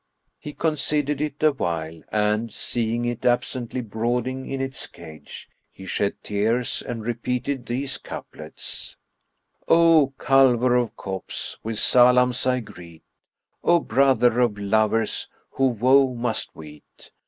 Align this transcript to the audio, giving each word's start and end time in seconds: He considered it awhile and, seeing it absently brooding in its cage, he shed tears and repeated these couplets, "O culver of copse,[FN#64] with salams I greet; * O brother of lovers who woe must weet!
He 0.39 0.53
considered 0.53 1.21
it 1.21 1.43
awhile 1.43 2.01
and, 2.11 2.51
seeing 2.51 3.05
it 3.05 3.23
absently 3.23 3.81
brooding 3.81 4.49
in 4.49 4.59
its 4.59 4.87
cage, 4.87 5.47
he 5.69 5.85
shed 5.85 6.15
tears 6.23 6.81
and 6.81 7.05
repeated 7.05 7.67
these 7.67 7.99
couplets, 7.99 8.97
"O 9.67 10.15
culver 10.17 10.75
of 10.75 10.95
copse,[FN#64] 10.97 11.57
with 11.63 11.77
salams 11.77 12.47
I 12.47 12.61
greet; 12.61 13.03
* 13.37 13.63
O 13.63 13.79
brother 13.79 14.39
of 14.39 14.57
lovers 14.57 15.27
who 15.51 15.67
woe 15.67 16.15
must 16.15 16.55
weet! 16.55 17.11